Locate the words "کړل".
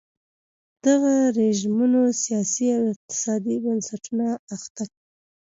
4.91-4.99